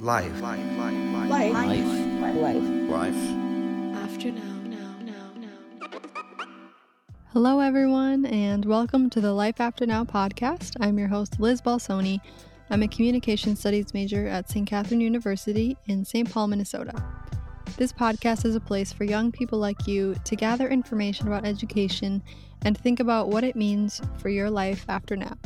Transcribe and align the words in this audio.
Life. 0.00 0.40
Life. 0.40 0.58
Life. 0.78 1.28
Life. 1.28 1.52
Life. 1.52 2.36
Life. 2.36 2.88
Life. 2.88 3.14
After 4.02 4.32
now, 4.32 4.40
now, 4.64 4.94
now, 5.02 5.32
now. 5.36 5.98
Hello, 7.34 7.60
everyone, 7.60 8.24
and 8.24 8.64
welcome 8.64 9.10
to 9.10 9.20
the 9.20 9.34
Life 9.34 9.60
After 9.60 9.84
Now 9.84 10.04
podcast. 10.04 10.78
I'm 10.80 10.98
your 10.98 11.08
host, 11.08 11.38
Liz 11.38 11.60
Balsoni. 11.60 12.18
I'm 12.70 12.82
a 12.82 12.88
communication 12.88 13.54
studies 13.54 13.92
major 13.92 14.26
at 14.26 14.48
St. 14.48 14.66
Catherine 14.66 15.02
University 15.02 15.76
in 15.84 16.06
St. 16.06 16.32
Paul, 16.32 16.48
Minnesota. 16.48 16.94
This 17.76 17.92
podcast 17.92 18.46
is 18.46 18.56
a 18.56 18.60
place 18.60 18.94
for 18.94 19.04
young 19.04 19.30
people 19.30 19.58
like 19.58 19.86
you 19.86 20.14
to 20.24 20.34
gather 20.34 20.70
information 20.70 21.26
about 21.26 21.44
education 21.44 22.22
and 22.62 22.78
think 22.78 23.00
about 23.00 23.28
what 23.28 23.44
it 23.44 23.54
means 23.54 24.00
for 24.16 24.30
your 24.30 24.48
life 24.48 24.86
after 24.88 25.14
now. 25.14 25.36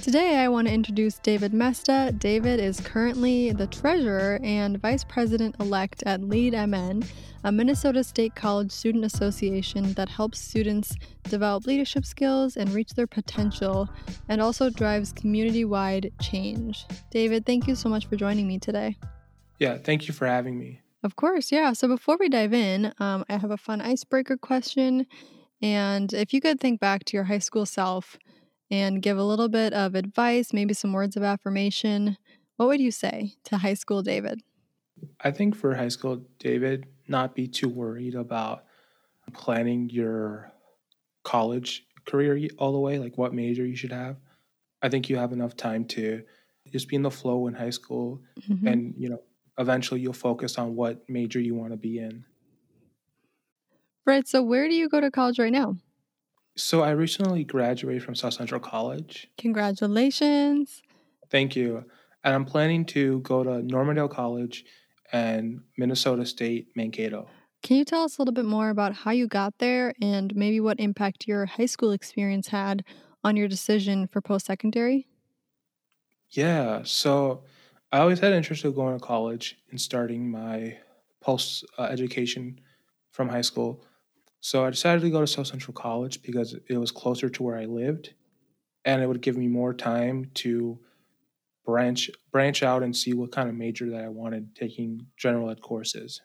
Today, 0.00 0.36
I 0.36 0.48
want 0.48 0.66
to 0.66 0.74
introduce 0.74 1.18
David 1.18 1.52
Mesta. 1.52 2.12
David 2.18 2.58
is 2.58 2.80
currently 2.80 3.52
the 3.52 3.66
treasurer 3.66 4.40
and 4.42 4.80
vice 4.80 5.04
president 5.04 5.54
elect 5.60 6.02
at 6.06 6.22
LEAD 6.22 6.54
MN, 6.54 7.04
a 7.44 7.52
Minnesota 7.52 8.02
State 8.02 8.34
College 8.34 8.72
student 8.72 9.04
association 9.04 9.92
that 9.94 10.08
helps 10.08 10.40
students 10.40 10.96
develop 11.24 11.66
leadership 11.66 12.04
skills 12.04 12.56
and 12.56 12.70
reach 12.70 12.94
their 12.94 13.06
potential 13.06 13.88
and 14.28 14.40
also 14.40 14.70
drives 14.70 15.12
community 15.12 15.64
wide 15.64 16.12
change. 16.20 16.86
David, 17.10 17.46
thank 17.46 17.68
you 17.68 17.74
so 17.74 17.88
much 17.88 18.06
for 18.06 18.16
joining 18.16 18.48
me 18.48 18.58
today. 18.58 18.96
Yeah, 19.58 19.78
thank 19.78 20.08
you 20.08 20.14
for 20.14 20.26
having 20.26 20.58
me. 20.58 20.80
Of 21.04 21.16
course, 21.16 21.52
yeah. 21.52 21.72
So 21.72 21.88
before 21.88 22.16
we 22.18 22.28
dive 22.28 22.52
in, 22.52 22.92
um, 22.98 23.24
I 23.28 23.36
have 23.36 23.50
a 23.50 23.56
fun 23.56 23.80
icebreaker 23.80 24.36
question. 24.36 25.06
And 25.60 26.12
if 26.12 26.32
you 26.32 26.40
could 26.40 26.60
think 26.60 26.80
back 26.80 27.04
to 27.04 27.16
your 27.16 27.24
high 27.24 27.38
school 27.38 27.66
self, 27.66 28.18
and 28.72 29.02
give 29.02 29.18
a 29.18 29.22
little 29.24 29.50
bit 29.50 29.74
of 29.74 29.94
advice, 29.94 30.52
maybe 30.54 30.74
some 30.74 30.94
words 30.94 31.16
of 31.16 31.22
affirmation, 31.22 32.16
what 32.56 32.68
would 32.68 32.80
you 32.80 32.90
say 32.90 33.34
to 33.44 33.58
high 33.58 33.74
school 33.74 34.02
David? 34.02 34.40
I 35.20 35.30
think 35.30 35.54
for 35.54 35.74
high 35.74 35.88
school, 35.88 36.24
David, 36.38 36.86
not 37.06 37.34
be 37.34 37.46
too 37.48 37.68
worried 37.68 38.14
about 38.14 38.64
planning 39.34 39.90
your 39.90 40.52
college 41.24 41.86
career 42.06 42.48
all 42.58 42.72
the 42.72 42.80
way, 42.80 42.98
like 42.98 43.18
what 43.18 43.34
major 43.34 43.66
you 43.66 43.76
should 43.76 43.92
have. 43.92 44.16
I 44.82 44.88
think 44.88 45.08
you 45.10 45.16
have 45.16 45.32
enough 45.32 45.56
time 45.56 45.84
to 45.86 46.24
just 46.72 46.88
be 46.88 46.96
in 46.96 47.02
the 47.02 47.10
flow 47.10 47.46
in 47.48 47.54
high 47.54 47.70
school 47.70 48.22
Mhm. 48.48 48.66
and, 48.68 48.94
you 48.96 49.08
know, 49.10 49.22
eventually 49.58 50.00
you'll 50.00 50.12
focus 50.14 50.58
on 50.58 50.74
what 50.76 51.08
major 51.08 51.40
you 51.40 51.54
want 51.54 51.72
to 51.72 51.76
be 51.76 51.98
in. 51.98 52.24
Right. 54.06 54.26
So, 54.26 54.42
where 54.42 54.68
do 54.68 54.74
you 54.74 54.88
go 54.88 55.00
to 55.00 55.10
college 55.10 55.38
right 55.38 55.52
now? 55.52 55.76
So 56.56 56.82
I 56.82 56.90
recently 56.90 57.44
graduated 57.44 58.02
from 58.02 58.14
South 58.14 58.34
Central 58.34 58.60
College. 58.60 59.28
Congratulations. 59.38 60.82
Thank 61.30 61.56
you. 61.56 61.84
And 62.24 62.34
I'm 62.34 62.44
planning 62.44 62.84
to 62.86 63.20
go 63.20 63.42
to 63.42 63.62
Normandale 63.62 64.08
College 64.08 64.64
and 65.12 65.62
Minnesota 65.76 66.26
State 66.26 66.68
Mankato. 66.76 67.28
Can 67.62 67.76
you 67.76 67.84
tell 67.84 68.02
us 68.02 68.18
a 68.18 68.20
little 68.20 68.34
bit 68.34 68.44
more 68.44 68.70
about 68.70 68.92
how 68.92 69.12
you 69.12 69.26
got 69.28 69.58
there 69.58 69.94
and 70.02 70.34
maybe 70.34 70.60
what 70.60 70.80
impact 70.80 71.28
your 71.28 71.46
high 71.46 71.66
school 71.66 71.92
experience 71.92 72.48
had 72.48 72.84
on 73.24 73.36
your 73.36 73.48
decision 73.48 74.06
for 74.06 74.20
post 74.20 74.46
secondary? 74.46 75.06
Yeah, 76.30 76.82
so 76.84 77.44
I 77.92 77.98
always 77.98 78.18
had 78.18 78.32
an 78.32 78.38
interest 78.38 78.64
in 78.64 78.72
going 78.72 78.98
to 78.98 79.04
college 79.04 79.58
and 79.70 79.80
starting 79.80 80.30
my 80.30 80.78
post 81.20 81.64
uh, 81.78 81.82
education 81.82 82.60
from 83.12 83.28
high 83.28 83.42
school. 83.42 83.84
So 84.42 84.66
I 84.66 84.70
decided 84.70 85.02
to 85.02 85.10
go 85.10 85.22
to 85.22 85.28
South 85.28 85.46
Central 85.48 85.74
College 85.74 86.22
because 86.22 86.54
it 86.68 86.78
was 86.78 86.92
closer 86.92 87.30
to 87.30 87.44
where 87.44 87.56
I 87.58 87.66
lived, 87.66 88.14
and 88.84 89.02
it 89.02 89.08
would 89.08 89.22
give 89.22 89.36
me 89.38 89.48
more 89.48 89.74
time 89.74 90.30
to 90.36 90.80
branch 91.64 92.10
branch 92.32 92.62
out 92.62 92.82
and 92.82 92.96
see 92.96 93.14
what 93.14 93.32
kind 93.32 93.48
of 93.48 93.56
major 93.56 93.90
that 93.90 94.04
I 94.04 94.08
wanted 94.08 94.56
taking 94.56 95.08
general 95.16 95.50
ed 95.50 95.62
courses. 95.62 96.22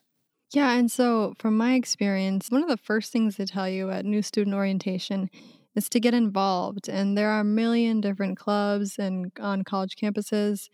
Yeah, 0.53 0.71
and 0.77 0.89
so 0.89 1.33
from 1.39 1.57
my 1.57 1.73
experience, 1.73 2.49
one 2.49 2.63
of 2.63 2.69
the 2.69 2.77
first 2.77 3.11
things 3.11 3.35
they 3.35 3.45
tell 3.45 3.67
you 3.67 3.89
at 3.91 4.05
new 4.05 4.21
student 4.21 4.55
orientation 4.55 5.29
is 5.75 5.89
to 5.89 5.99
get 5.99 6.13
involved. 6.13 6.87
And 6.87 7.17
there 7.17 7.29
are 7.29 7.41
a 7.41 7.45
million 7.45 7.99
different 7.99 8.37
clubs 8.37 8.97
and 8.97 9.31
on 9.39 9.63
college 9.63 9.95
campuses. 9.95 10.69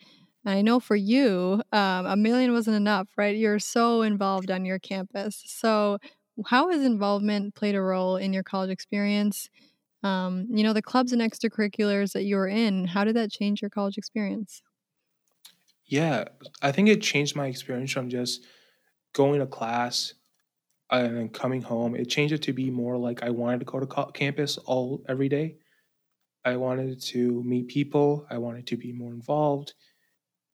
And 0.46 0.54
I 0.54 0.62
know 0.62 0.80
for 0.80 0.96
you, 0.96 1.62
um, 1.72 2.06
a 2.06 2.16
million 2.16 2.52
wasn't 2.54 2.78
enough, 2.78 3.10
right? 3.18 3.36
You're 3.36 3.60
so 3.60 4.04
involved 4.04 4.52
on 4.52 4.64
your 4.64 4.78
campus. 4.80 5.42
So, 5.48 5.98
how 6.48 6.70
has 6.70 6.84
involvement 6.84 7.56
played 7.56 7.76
a 7.76 7.82
role 7.82 8.18
in 8.18 8.34
your 8.34 8.44
college 8.44 8.70
experience? 8.70 9.50
Um, 10.04 10.48
you 10.50 10.64
know, 10.64 10.74
the 10.74 10.82
clubs 10.84 11.14
and 11.14 11.22
extracurriculars 11.22 12.14
that 12.14 12.24
you 12.26 12.38
were 12.38 12.48
in, 12.48 12.86
how 12.88 13.04
did 13.06 13.16
that 13.18 13.32
change 13.32 13.62
your 13.62 13.72
college 13.72 13.98
experience? 13.98 14.64
Yeah, 15.86 16.26
I 16.62 16.72
think 16.72 16.88
it 16.90 17.02
changed 17.02 17.36
my 17.36 17.48
experience 17.48 17.92
from 17.92 18.10
just 18.10 18.46
going 19.14 19.40
to 19.40 19.48
class 19.48 20.16
and 20.92 21.18
then 21.18 21.30
coming 21.30 21.62
home. 21.62 21.96
It 21.96 22.06
changed 22.10 22.34
it 22.34 22.44
to 22.44 22.54
be 22.54 22.72
more 22.72 22.98
like 22.98 23.24
I 23.24 23.32
wanted 23.32 23.60
to 23.62 23.66
go 23.66 23.80
to 23.80 23.88
co- 23.88 24.12
campus 24.12 24.58
all 24.60 25.04
every 25.10 25.30
day. 25.30 25.58
I 26.46 26.58
wanted 26.58 27.02
to 27.04 27.44
meet 27.44 27.70
people. 27.70 28.28
I 28.30 28.40
wanted 28.40 28.68
to 28.68 28.78
be 28.78 28.94
more 28.94 29.14
involved. 29.14 29.76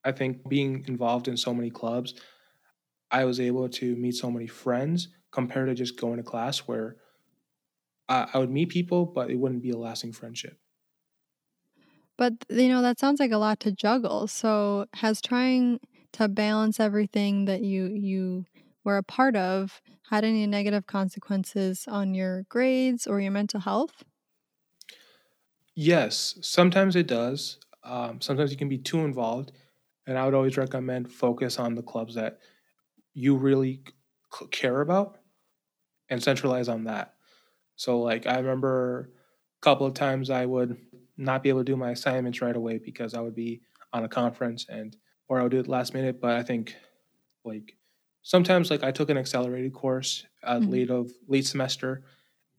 I 0.06 0.12
think 0.14 0.48
being 0.50 0.86
involved 0.88 1.28
in 1.28 1.38
so 1.38 1.54
many 1.54 1.72
clubs, 1.72 2.16
I 3.12 3.26
was 3.26 3.40
able 3.40 3.70
to 3.70 3.96
meet 3.96 4.14
so 4.16 4.32
many 4.32 4.48
friends 4.48 5.10
compared 5.32 5.70
to 5.70 5.76
just 5.76 5.98
going 5.98 6.18
to 6.18 6.24
class 6.24 6.60
where 6.60 6.98
I, 8.10 8.30
I 8.34 8.38
would 8.40 8.50
meet 8.50 8.70
people, 8.70 9.06
but 9.06 9.30
it 9.32 9.36
wouldn't 9.38 9.62
be 9.62 9.70
a 9.72 9.78
lasting 9.78 10.12
friendship. 10.14 10.60
But 12.18 12.34
you 12.50 12.68
know, 12.68 12.82
that 12.82 13.00
sounds 13.00 13.20
like 13.20 13.32
a 13.32 13.38
lot 13.38 13.60
to 13.62 13.72
juggle. 13.72 14.28
So 14.28 14.86
has 14.96 15.22
trying 15.22 15.80
to 16.14 16.28
balance 16.28 16.80
everything 16.80 17.46
that 17.46 17.62
you 17.64 17.86
you 17.88 18.46
were 18.84 18.98
a 18.98 19.04
part 19.04 19.36
of 19.36 19.82
had 20.10 20.24
any 20.26 20.48
negative 20.48 20.88
consequences 20.88 21.86
on 21.88 22.14
your 22.14 22.44
grades 22.50 23.06
or 23.08 23.22
your 23.22 23.32
mental 23.32 23.60
health? 23.62 24.04
Yes, 25.76 26.38
sometimes 26.42 26.96
it 26.96 27.08
does. 27.08 27.60
Um, 27.84 28.22
sometimes 28.22 28.52
you 28.52 28.58
can 28.58 28.70
be 28.70 28.78
too 28.78 29.00
involved, 29.00 29.52
and 30.06 30.18
I 30.18 30.26
would 30.26 30.34
always 30.34 30.58
recommend 30.58 31.12
focus 31.14 31.58
on 31.60 31.76
the 31.76 31.84
clubs 31.84 32.16
that 32.16 32.40
you 33.14 33.38
really 33.38 33.84
c- 34.34 34.48
care 34.50 34.82
about 34.82 35.19
and 36.10 36.22
centralize 36.24 36.70
on 36.70 36.86
that. 36.86 37.16
So, 37.76 38.02
like, 38.02 38.28
I 38.28 38.38
remember 38.38 39.12
a 39.58 39.62
couple 39.62 39.88
of 39.88 39.94
times 39.94 40.30
I 40.30 40.46
would 40.46 40.78
not 41.18 41.44
be 41.44 41.50
able 41.50 41.62
to 41.62 41.66
do 41.66 41.78
my 41.78 41.92
assignments 41.92 42.42
right 42.42 42.56
away 42.56 42.80
because 42.80 43.14
I 43.14 43.22
would 43.22 43.36
be 43.36 43.62
on 43.94 44.04
a 44.06 44.10
conference 44.10 44.66
and 44.70 44.98
or 45.28 45.40
I 45.40 45.44
would 45.44 45.52
do 45.52 45.60
it 45.60 45.68
last 45.68 45.94
minute. 45.94 46.22
But 46.22 46.36
I 46.36 46.44
think 46.44 46.76
like 47.44 47.78
sometimes 48.22 48.72
like 48.72 48.84
I 48.84 48.92
took 48.92 49.10
an 49.10 49.18
accelerated 49.18 49.74
course 49.74 50.26
at 50.44 50.66
Mhm. 50.66 50.70
late 50.70 50.90
of 50.90 51.12
late 51.28 51.46
semester 51.48 52.04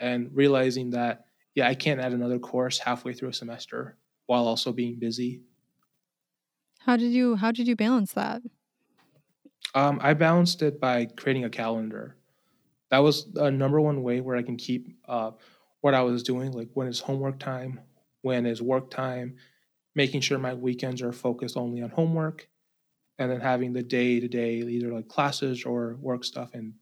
and 0.00 0.30
realizing 0.34 0.90
that 0.90 1.24
yeah, 1.54 1.68
I 1.68 1.74
can't 1.74 2.00
add 2.00 2.12
another 2.12 2.38
course 2.38 2.78
halfway 2.78 3.12
through 3.14 3.30
a 3.30 3.34
semester 3.34 3.98
while 4.26 4.46
also 4.46 4.72
being 4.72 4.98
busy. 4.98 5.42
How 6.80 6.96
did 6.96 7.12
you 7.12 7.36
how 7.36 7.52
did 7.52 7.68
you 7.68 7.76
balance 7.76 8.12
that? 8.14 8.42
Um, 9.74 9.98
I 10.02 10.14
balanced 10.14 10.62
it 10.62 10.80
by 10.80 11.06
creating 11.06 11.44
a 11.44 11.50
calendar. 11.50 12.16
That 12.90 12.98
was 12.98 13.26
a 13.36 13.50
number 13.50 13.80
one 13.80 14.02
way 14.02 14.20
where 14.20 14.36
I 14.36 14.42
can 14.42 14.56
keep 14.56 14.88
uh, 15.06 15.32
what 15.80 15.94
I 15.94 16.02
was 16.02 16.22
doing, 16.22 16.52
like 16.52 16.68
when 16.74 16.88
is 16.88 17.00
homework 17.00 17.38
time, 17.38 17.80
when 18.22 18.46
is 18.46 18.60
work 18.60 18.90
time, 18.90 19.36
making 19.94 20.22
sure 20.22 20.38
my 20.38 20.54
weekends 20.54 21.02
are 21.02 21.12
focused 21.12 21.56
only 21.56 21.82
on 21.82 21.90
homework, 21.90 22.48
and 23.18 23.30
then 23.30 23.40
having 23.40 23.72
the 23.72 23.82
day 23.82 24.20
to 24.20 24.28
day 24.28 24.56
either 24.56 24.92
like 24.92 25.08
classes 25.08 25.64
or 25.64 25.96
work 26.00 26.24
stuff, 26.24 26.50
and 26.54 26.74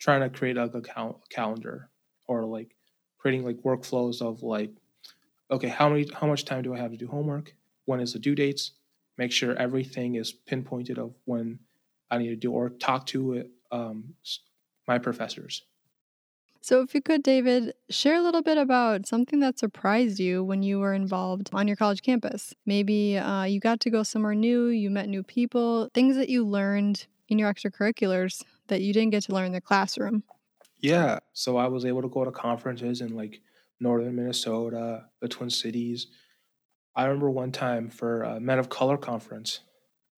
trying 0.00 0.22
to 0.22 0.30
create 0.36 0.56
like 0.56 0.74
a 0.74 0.82
cal- 0.82 1.22
calendar 1.30 1.90
or 2.26 2.44
like 2.44 2.76
creating 3.18 3.44
like 3.44 3.58
workflows 3.58 4.22
of 4.22 4.42
like, 4.42 4.72
okay, 5.50 5.68
how 5.68 5.88
many 5.88 6.08
how 6.14 6.26
much 6.26 6.44
time 6.44 6.62
do 6.62 6.74
I 6.74 6.78
have 6.78 6.90
to 6.92 6.96
do 6.96 7.08
homework? 7.08 7.54
When 7.86 8.00
is 8.00 8.12
the 8.14 8.18
due 8.18 8.34
dates? 8.34 8.72
Make 9.18 9.32
sure 9.32 9.56
everything 9.56 10.16
is 10.16 10.32
pinpointed 10.32 10.98
of 10.98 11.14
when 11.24 11.60
I 12.10 12.18
need 12.18 12.28
to 12.30 12.36
do 12.36 12.52
or 12.52 12.70
talk 12.70 13.06
to 13.08 13.34
it, 13.34 13.50
um, 13.70 14.14
my 14.92 14.98
professors. 14.98 15.62
So 16.60 16.82
if 16.82 16.94
you 16.94 17.00
could, 17.00 17.22
David, 17.22 17.72
share 17.88 18.16
a 18.16 18.22
little 18.22 18.42
bit 18.42 18.58
about 18.58 19.06
something 19.06 19.40
that 19.40 19.58
surprised 19.58 20.20
you 20.20 20.44
when 20.44 20.62
you 20.62 20.78
were 20.78 20.94
involved 20.94 21.48
on 21.52 21.66
your 21.66 21.76
college 21.76 22.02
campus. 22.02 22.54
Maybe 22.66 23.16
uh, 23.16 23.44
you 23.44 23.58
got 23.58 23.80
to 23.80 23.90
go 23.90 24.02
somewhere 24.02 24.34
new, 24.34 24.66
you 24.66 24.90
met 24.90 25.08
new 25.08 25.22
people, 25.22 25.88
things 25.94 26.14
that 26.16 26.28
you 26.28 26.46
learned 26.46 27.06
in 27.28 27.38
your 27.38 27.52
extracurriculars 27.52 28.44
that 28.68 28.82
you 28.82 28.92
didn't 28.92 29.10
get 29.10 29.24
to 29.24 29.32
learn 29.32 29.46
in 29.46 29.52
the 29.52 29.60
classroom. 29.60 30.22
Yeah, 30.78 31.20
so 31.32 31.56
I 31.56 31.68
was 31.68 31.84
able 31.84 32.02
to 32.02 32.08
go 32.08 32.24
to 32.24 32.30
conferences 32.30 33.00
in 33.00 33.16
like 33.16 33.40
northern 33.80 34.14
Minnesota, 34.14 35.06
the 35.22 35.28
Twin 35.28 35.50
Cities. 35.50 36.08
I 36.94 37.04
remember 37.06 37.30
one 37.30 37.50
time 37.50 37.88
for 37.88 38.22
a 38.22 38.38
Men 38.38 38.58
of 38.58 38.68
Color 38.68 38.98
conference 38.98 39.60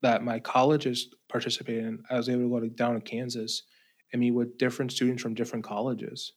that 0.02 0.24
my 0.24 0.40
colleges 0.40 1.14
participated 1.28 1.84
in. 1.84 2.02
I 2.10 2.16
was 2.16 2.28
able 2.28 2.42
to 2.42 2.48
go 2.48 2.60
to, 2.60 2.68
down 2.68 2.94
to 2.94 3.00
Kansas 3.00 3.62
and 4.14 4.20
meet 4.22 4.32
with 4.32 4.58
different 4.58 4.92
students 4.92 5.22
from 5.22 5.34
different 5.34 5.66
colleges. 5.66 6.34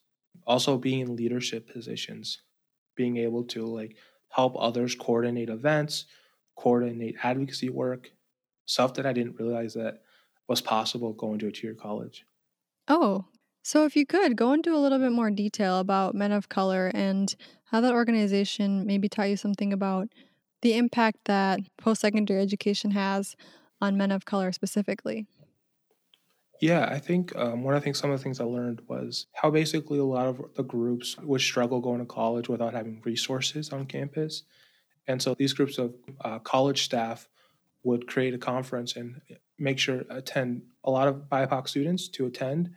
Also, 0.48 0.78
being 0.80 1.02
in 1.02 1.18
leadership 1.18 1.70
positions, 1.72 2.44
being 2.96 3.18
able 3.18 3.46
to 3.46 3.66
like 3.66 3.98
help 4.30 4.56
others 4.60 4.96
coordinate 4.96 5.50
events, 5.50 6.06
coordinate 6.58 7.18
advocacy 7.24 7.70
work. 7.70 8.12
stuff 8.66 8.96
that 8.96 9.06
I 9.08 9.14
didn't 9.14 9.40
realize 9.40 9.76
that 9.76 10.04
was 10.48 10.62
possible 10.62 11.14
going 11.14 11.40
to 11.40 11.48
a 11.48 11.52
two 11.54 11.68
year 11.68 11.76
college. 11.76 12.26
Oh, 12.88 13.26
so 13.64 13.86
if 13.86 13.96
you 13.96 14.06
could 14.06 14.36
go 14.38 14.54
into 14.54 14.74
a 14.74 14.80
little 14.80 15.00
bit 15.00 15.12
more 15.12 15.30
detail 15.32 15.80
about 15.80 16.16
Men 16.16 16.32
of 16.32 16.50
Color 16.50 16.92
and 16.94 17.36
how 17.66 17.82
that 17.82 17.94
organization 17.94 18.86
maybe 18.86 19.10
taught 19.10 19.30
you 19.30 19.38
something 19.38 19.74
about 19.74 20.08
the 20.62 20.76
impact 20.78 21.20
that 21.26 21.60
post 21.78 22.02
secondary 22.02 22.42
education 22.42 22.92
has 22.92 23.36
on 23.82 23.98
men 23.98 24.12
of 24.12 24.26
color 24.26 24.52
specifically. 24.52 25.28
Yeah, 26.60 26.88
I 26.90 26.98
think 27.00 27.36
um, 27.36 27.64
one 27.64 27.76
of 27.76 27.82
the 27.82 27.84
things, 27.84 28.00
some 28.00 28.10
of 28.10 28.18
the 28.18 28.24
things 28.24 28.40
I 28.40 28.46
learned 28.46 28.82
was 28.88 29.28
how 29.34 29.52
basically 29.52 30.00
a 30.00 30.04
lot 30.04 30.28
of 30.28 30.42
the 30.56 30.64
groups 30.64 31.18
would 31.20 31.42
struggle 31.42 31.80
going 31.80 32.00
to 32.00 32.06
college 32.06 32.50
without 32.50 32.74
having 32.74 33.02
resources 33.06 33.72
on 33.72 33.86
campus. 33.86 34.44
And 35.08 35.22
so 35.22 35.36
these 35.36 35.54
groups 35.54 35.78
of 35.78 35.94
uh, 36.22 36.40
college 36.40 36.84
staff 36.84 37.30
would 37.84 38.08
create 38.08 38.34
a 38.34 38.38
conference 38.38 38.96
and 38.96 39.22
make 39.60 39.80
sure 39.80 40.04
attend 40.10 40.64
a 40.84 40.92
lot 40.92 41.08
of 41.08 41.30
BIPOC 41.30 41.68
students 41.68 42.08
to 42.10 42.26
attend 42.26 42.72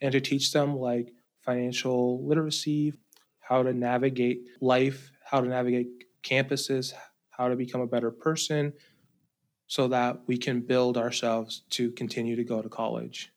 and 0.00 0.12
to 0.12 0.20
teach 0.20 0.52
them 0.52 0.76
like 0.76 1.12
financial 1.42 2.26
literacy, 2.26 2.94
how 3.40 3.62
to 3.62 3.72
navigate 3.72 4.48
life, 4.60 5.10
how 5.24 5.40
to 5.40 5.48
navigate 5.48 5.88
campuses, 6.22 6.92
how 7.30 7.48
to 7.48 7.56
become 7.56 7.80
a 7.80 7.86
better 7.86 8.10
person, 8.10 8.72
so 9.68 9.88
that 9.88 10.26
we 10.26 10.38
can 10.38 10.62
build 10.62 10.98
ourselves 10.98 11.62
to 11.70 11.92
continue 11.92 12.36
to 12.36 12.44
go 12.44 12.62
to 12.62 12.68
college. 12.68 13.32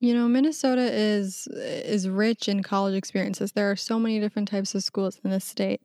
You 0.00 0.12
know, 0.12 0.28
Minnesota 0.28 0.92
is 0.92 1.46
is 1.48 2.08
rich 2.08 2.48
in 2.48 2.62
college 2.62 2.94
experiences. 2.94 3.52
There 3.52 3.70
are 3.70 3.76
so 3.76 3.98
many 3.98 4.20
different 4.20 4.48
types 4.48 4.74
of 4.74 4.82
schools 4.82 5.18
in 5.24 5.30
this 5.30 5.44
state. 5.44 5.80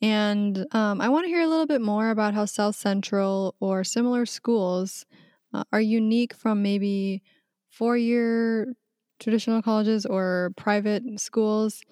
And 0.00 0.66
um, 0.74 1.00
I 1.00 1.08
want 1.08 1.24
to 1.24 1.28
hear 1.28 1.42
a 1.42 1.46
little 1.46 1.66
bit 1.66 1.80
more 1.80 2.10
about 2.10 2.34
how 2.34 2.44
South 2.44 2.74
Central 2.74 3.54
or 3.60 3.84
similar 3.84 4.26
schools 4.26 5.06
uh, 5.54 5.62
are 5.72 5.80
unique 5.80 6.34
from 6.34 6.60
maybe 6.60 7.22
four 7.70 7.96
year 7.96 8.74
traditional 9.20 9.62
colleges 9.62 10.04
or 10.04 10.52
private 10.56 11.04
schools. 11.20 11.82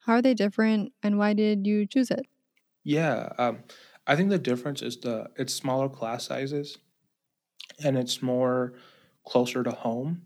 How 0.00 0.14
are 0.14 0.22
they 0.22 0.32
different 0.32 0.94
and 1.02 1.18
why 1.18 1.34
did 1.34 1.66
you 1.66 1.86
choose 1.86 2.10
it? 2.10 2.26
Yeah, 2.84 3.32
um, 3.38 3.64
I 4.06 4.16
think 4.16 4.30
the 4.30 4.38
difference 4.38 4.82
is 4.82 4.98
the 4.98 5.30
it's 5.36 5.52
smaller 5.52 5.88
class 5.88 6.24
sizes 6.24 6.78
and 7.82 7.96
it's 7.96 8.22
more 8.22 8.74
closer 9.26 9.62
to 9.62 9.70
home. 9.70 10.22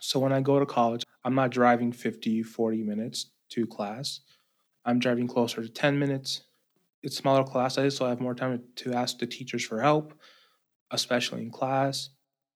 So 0.00 0.18
when 0.18 0.32
I 0.32 0.40
go 0.40 0.58
to 0.58 0.66
college, 0.66 1.04
I'm 1.24 1.34
not 1.34 1.50
driving 1.50 1.92
50, 1.92 2.42
40 2.42 2.82
minutes 2.82 3.30
to 3.50 3.66
class. 3.66 4.20
I'm 4.84 4.98
driving 4.98 5.26
closer 5.26 5.62
to 5.62 5.68
10 5.68 5.98
minutes. 5.98 6.42
It's 7.02 7.16
smaller 7.16 7.44
class 7.44 7.74
sizes, 7.74 7.96
so 7.96 8.06
I 8.06 8.10
have 8.10 8.20
more 8.20 8.34
time 8.34 8.62
to 8.76 8.92
ask 8.92 9.18
the 9.18 9.26
teachers 9.26 9.64
for 9.64 9.80
help, 9.80 10.14
especially 10.90 11.42
in 11.42 11.50
class. 11.50 12.10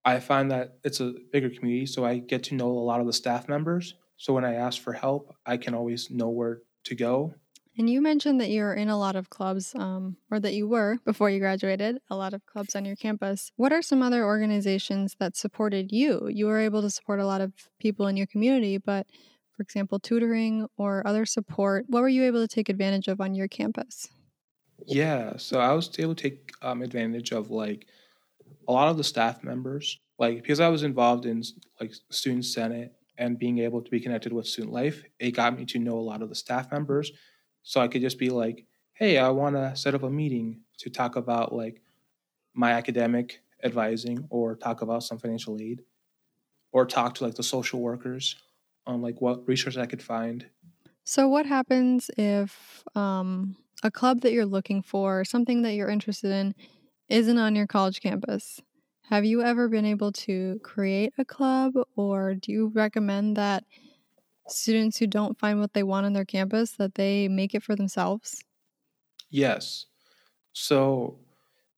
I 0.04 0.18
find 0.20 0.50
that 0.50 0.78
it's 0.84 1.00
a 1.00 1.14
bigger 1.32 1.50
community, 1.50 1.86
so 1.86 2.04
I 2.04 2.18
get 2.18 2.44
to 2.44 2.54
know 2.54 2.70
a 2.70 2.86
lot 2.86 3.00
of 3.00 3.06
the 3.06 3.12
staff 3.12 3.48
members. 3.48 3.94
So 4.16 4.32
when 4.32 4.44
I 4.44 4.54
ask 4.54 4.80
for 4.80 4.92
help, 4.92 5.34
I 5.44 5.56
can 5.56 5.74
always 5.74 6.10
know 6.10 6.28
where 6.28 6.60
to 6.84 6.94
go 6.94 7.34
and 7.78 7.88
you 7.88 8.00
mentioned 8.00 8.40
that 8.40 8.50
you're 8.50 8.74
in 8.74 8.88
a 8.88 8.98
lot 8.98 9.16
of 9.16 9.30
clubs, 9.30 9.74
um, 9.74 10.16
or 10.30 10.40
that 10.40 10.54
you 10.54 10.68
were 10.68 10.98
before 11.04 11.30
you 11.30 11.38
graduated, 11.38 11.98
a 12.10 12.16
lot 12.16 12.34
of 12.34 12.44
clubs 12.46 12.74
on 12.74 12.84
your 12.84 12.96
campus. 12.96 13.52
What 13.56 13.72
are 13.72 13.82
some 13.82 14.02
other 14.02 14.24
organizations 14.24 15.16
that 15.20 15.36
supported 15.36 15.92
you? 15.92 16.28
You 16.28 16.46
were 16.46 16.58
able 16.58 16.82
to 16.82 16.90
support 16.90 17.20
a 17.20 17.26
lot 17.26 17.40
of 17.40 17.52
people 17.78 18.06
in 18.06 18.16
your 18.16 18.26
community, 18.26 18.78
but 18.78 19.06
for 19.56 19.62
example, 19.62 19.98
tutoring 19.98 20.66
or 20.78 21.06
other 21.06 21.26
support, 21.26 21.84
what 21.88 22.00
were 22.00 22.08
you 22.08 22.24
able 22.24 22.40
to 22.40 22.48
take 22.48 22.68
advantage 22.68 23.08
of 23.08 23.20
on 23.20 23.34
your 23.34 23.46
campus? 23.48 24.08
Yeah, 24.86 25.36
so 25.36 25.60
I 25.60 25.72
was 25.72 25.90
able 25.98 26.14
to 26.14 26.22
take 26.30 26.52
um, 26.62 26.82
advantage 26.82 27.32
of 27.32 27.50
like 27.50 27.86
a 28.68 28.72
lot 28.72 28.88
of 28.88 28.96
the 28.96 29.04
staff 29.04 29.44
members, 29.44 29.98
like 30.18 30.42
because 30.42 30.60
I 30.60 30.68
was 30.68 30.82
involved 30.82 31.26
in 31.26 31.42
like 31.80 31.92
student 32.10 32.46
senate 32.46 32.92
and 33.18 33.38
being 33.38 33.58
able 33.58 33.82
to 33.82 33.90
be 33.90 34.00
connected 34.00 34.32
with 34.32 34.46
student 34.46 34.72
life, 34.72 35.02
it 35.18 35.32
got 35.32 35.56
me 35.58 35.66
to 35.66 35.78
know 35.78 35.98
a 35.98 36.00
lot 36.00 36.22
of 36.22 36.30
the 36.30 36.34
staff 36.34 36.72
members 36.72 37.12
so 37.62 37.80
I 37.80 37.88
could 37.88 38.02
just 38.02 38.18
be 38.18 38.30
like, 38.30 38.66
hey, 38.94 39.18
I 39.18 39.28
want 39.30 39.56
to 39.56 39.74
set 39.76 39.94
up 39.94 40.02
a 40.02 40.10
meeting 40.10 40.60
to 40.78 40.90
talk 40.90 41.16
about 41.16 41.54
like 41.54 41.80
my 42.54 42.72
academic 42.72 43.40
advising 43.62 44.26
or 44.30 44.56
talk 44.56 44.82
about 44.82 45.02
some 45.02 45.18
financial 45.18 45.58
aid 45.60 45.82
or 46.72 46.86
talk 46.86 47.14
to 47.16 47.24
like 47.24 47.34
the 47.34 47.42
social 47.42 47.80
workers 47.80 48.36
on 48.86 49.02
like 49.02 49.20
what 49.20 49.46
resources 49.46 49.78
I 49.78 49.86
could 49.86 50.02
find. 50.02 50.46
So 51.04 51.28
what 51.28 51.46
happens 51.46 52.10
if 52.16 52.84
um, 52.94 53.56
a 53.82 53.90
club 53.90 54.20
that 54.20 54.32
you're 54.32 54.46
looking 54.46 54.82
for, 54.82 55.24
something 55.24 55.62
that 55.62 55.74
you're 55.74 55.88
interested 55.88 56.30
in, 56.30 56.54
isn't 57.08 57.38
on 57.38 57.56
your 57.56 57.66
college 57.66 58.00
campus? 58.00 58.60
Have 59.08 59.24
you 59.24 59.42
ever 59.42 59.68
been 59.68 59.84
able 59.84 60.12
to 60.12 60.60
create 60.62 61.12
a 61.18 61.24
club 61.24 61.74
or 61.96 62.34
do 62.34 62.52
you 62.52 62.68
recommend 62.68 63.36
that 63.36 63.64
students 64.52 64.98
who 64.98 65.06
don't 65.06 65.38
find 65.38 65.60
what 65.60 65.74
they 65.74 65.82
want 65.82 66.06
on 66.06 66.12
their 66.12 66.24
campus 66.24 66.72
that 66.72 66.94
they 66.94 67.28
make 67.28 67.54
it 67.54 67.62
for 67.62 67.76
themselves? 67.76 68.42
Yes. 69.30 69.86
So 70.52 71.20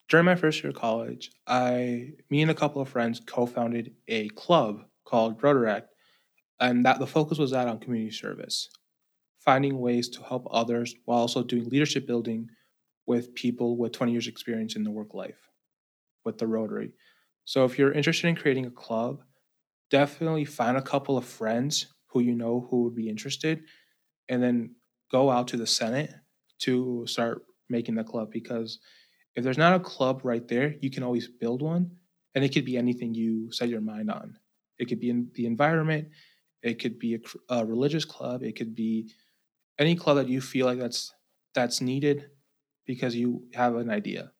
during 0.08 0.26
my 0.26 0.36
first 0.36 0.62
year 0.62 0.70
of 0.70 0.76
college, 0.76 1.32
I, 1.46 2.12
me 2.30 2.42
and 2.42 2.50
a 2.50 2.54
couple 2.54 2.82
of 2.82 2.88
friends 2.88 3.20
co-founded 3.26 3.94
a 4.08 4.28
club 4.30 4.84
called 5.04 5.40
Rotaract, 5.40 5.88
and 6.60 6.86
that 6.86 6.98
the 6.98 7.06
focus 7.06 7.38
was 7.38 7.52
that 7.52 7.68
on 7.68 7.80
community 7.80 8.12
service, 8.12 8.70
finding 9.40 9.78
ways 9.80 10.08
to 10.10 10.22
help 10.22 10.46
others 10.50 10.94
while 11.06 11.20
also 11.20 11.42
doing 11.42 11.68
leadership 11.68 12.06
building 12.06 12.48
with 13.06 13.34
people 13.34 13.76
with 13.76 13.92
20 13.92 14.12
years 14.12 14.28
experience 14.28 14.76
in 14.76 14.84
the 14.84 14.90
work 14.90 15.14
life 15.14 15.48
with 16.24 16.38
the 16.38 16.46
Rotary. 16.46 16.94
So 17.44 17.64
if 17.64 17.78
you're 17.78 17.92
interested 17.92 18.28
in 18.28 18.36
creating 18.36 18.66
a 18.66 18.70
club, 18.70 19.22
definitely 19.90 20.44
find 20.44 20.76
a 20.76 20.82
couple 20.82 21.18
of 21.18 21.24
friends 21.24 21.92
who 22.12 22.20
you 22.20 22.34
know 22.34 22.66
who 22.70 22.84
would 22.84 22.94
be 22.94 23.08
interested, 23.08 23.64
and 24.28 24.42
then 24.42 24.74
go 25.10 25.30
out 25.30 25.48
to 25.48 25.56
the 25.56 25.66
Senate 25.66 26.12
to 26.60 27.04
start 27.06 27.42
making 27.68 27.94
the 27.94 28.04
club. 28.04 28.30
Because 28.30 28.78
if 29.34 29.44
there's 29.44 29.58
not 29.58 29.74
a 29.74 29.80
club 29.80 30.20
right 30.24 30.46
there, 30.46 30.74
you 30.80 30.90
can 30.90 31.02
always 31.02 31.28
build 31.28 31.62
one, 31.62 31.90
and 32.34 32.44
it 32.44 32.52
could 32.52 32.64
be 32.64 32.76
anything 32.76 33.14
you 33.14 33.50
set 33.52 33.68
your 33.68 33.80
mind 33.80 34.10
on. 34.10 34.36
It 34.78 34.86
could 34.88 35.00
be 35.00 35.10
in 35.10 35.30
the 35.34 35.46
environment, 35.46 36.08
it 36.62 36.80
could 36.80 36.98
be 36.98 37.14
a, 37.14 37.54
a 37.54 37.64
religious 37.64 38.04
club, 38.04 38.42
it 38.42 38.56
could 38.56 38.74
be 38.74 39.10
any 39.78 39.96
club 39.96 40.16
that 40.16 40.28
you 40.28 40.40
feel 40.40 40.66
like 40.66 40.78
that's 40.78 41.12
that's 41.54 41.80
needed 41.80 42.30
because 42.86 43.14
you 43.14 43.44
have 43.54 43.76
an 43.76 43.90
idea. 43.90 44.32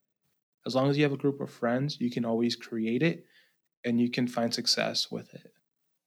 As 0.67 0.75
long 0.75 0.89
as 0.89 0.97
you 0.97 1.03
have 1.03 1.13
a 1.13 1.17
group 1.19 1.41
of 1.41 1.51
friends, 1.51 1.99
you 2.01 2.11
can 2.11 2.25
always 2.25 2.57
create 2.57 3.03
it 3.03 3.25
and 3.85 4.01
you 4.01 4.11
can 4.11 4.27
find 4.27 4.53
success 4.55 5.11
with 5.11 5.33
it. 5.35 5.53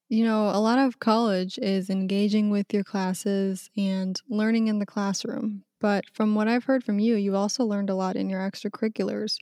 You 0.07 0.23
know, 0.23 0.49
a 0.49 0.61
lot 0.61 0.77
of 0.77 0.99
college 0.99 1.57
is 1.57 1.89
engaging 1.89 2.51
with 2.51 2.71
your 2.73 2.83
classes 2.83 3.69
and 3.75 4.19
learning 4.29 4.67
in 4.67 4.79
the 4.79 4.85
classroom. 4.85 5.63
But 5.79 6.05
from 6.13 6.35
what 6.35 6.47
I've 6.47 6.63
heard 6.63 6.83
from 6.83 6.99
you, 6.99 7.15
you 7.15 7.35
also 7.35 7.65
learned 7.65 7.89
a 7.89 7.95
lot 7.95 8.15
in 8.15 8.29
your 8.29 8.39
extracurriculars, 8.39 9.37